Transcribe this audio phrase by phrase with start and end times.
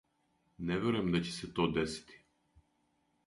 [0.69, 2.17] Не верујем да ће се то десити.